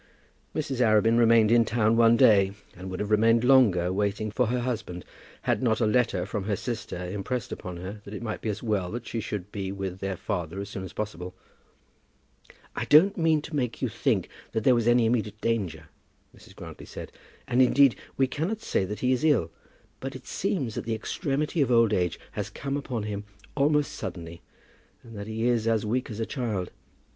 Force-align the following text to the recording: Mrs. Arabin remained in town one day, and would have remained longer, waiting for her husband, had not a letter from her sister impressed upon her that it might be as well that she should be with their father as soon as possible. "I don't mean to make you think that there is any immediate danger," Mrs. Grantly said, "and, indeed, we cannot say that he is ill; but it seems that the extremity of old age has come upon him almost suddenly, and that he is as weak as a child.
Mrs. 0.55 0.77
Arabin 0.81 1.19
remained 1.19 1.51
in 1.51 1.63
town 1.63 1.95
one 1.95 2.17
day, 2.17 2.53
and 2.75 2.89
would 2.89 2.99
have 2.99 3.11
remained 3.11 3.43
longer, 3.43 3.93
waiting 3.93 4.31
for 4.31 4.47
her 4.47 4.61
husband, 4.61 5.05
had 5.43 5.61
not 5.61 5.79
a 5.79 5.85
letter 5.85 6.25
from 6.25 6.45
her 6.45 6.55
sister 6.55 6.97
impressed 7.07 7.51
upon 7.51 7.77
her 7.77 8.01
that 8.03 8.13
it 8.15 8.23
might 8.23 8.41
be 8.41 8.49
as 8.49 8.63
well 8.63 8.89
that 8.89 9.05
she 9.05 9.19
should 9.19 9.51
be 9.51 9.71
with 9.71 9.99
their 9.99 10.17
father 10.17 10.59
as 10.59 10.69
soon 10.69 10.83
as 10.83 10.91
possible. 10.91 11.35
"I 12.75 12.85
don't 12.85 13.15
mean 13.15 13.43
to 13.43 13.55
make 13.55 13.79
you 13.79 13.89
think 13.89 14.27
that 14.53 14.63
there 14.63 14.75
is 14.75 14.87
any 14.87 15.05
immediate 15.05 15.39
danger," 15.39 15.89
Mrs. 16.35 16.55
Grantly 16.55 16.87
said, 16.87 17.11
"and, 17.47 17.61
indeed, 17.61 17.95
we 18.17 18.25
cannot 18.25 18.59
say 18.61 18.85
that 18.85 19.01
he 19.01 19.11
is 19.11 19.23
ill; 19.23 19.51
but 19.99 20.15
it 20.15 20.25
seems 20.25 20.73
that 20.73 20.85
the 20.85 20.95
extremity 20.95 21.61
of 21.61 21.69
old 21.71 21.93
age 21.93 22.19
has 22.31 22.49
come 22.49 22.75
upon 22.75 23.03
him 23.03 23.23
almost 23.55 23.91
suddenly, 23.91 24.41
and 25.03 25.15
that 25.15 25.27
he 25.27 25.45
is 25.47 25.67
as 25.67 25.85
weak 25.85 26.09
as 26.09 26.19
a 26.19 26.25
child. 26.25 26.71